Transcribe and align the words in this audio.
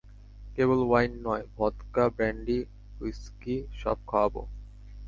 কেবল 0.55 0.79
wine 0.83 1.11
নয়, 1.23 1.43
vodka, 1.55 2.05
brandy, 2.09 2.59
whisky, 2.99 3.55
সব 3.73 3.97
খাওয়াবো। 4.07 4.41